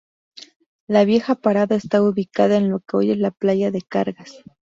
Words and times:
La 0.87 1.05
vieja 1.05 1.35
parada 1.35 1.75
estaba 1.75 2.09
ubicada 2.09 2.57
en 2.57 2.71
lo 2.71 2.79
que 2.79 2.97
hoy 2.97 3.11
es 3.11 3.19
la 3.19 3.29
playa 3.29 3.69
de 3.69 3.83
cargas. 3.83 4.43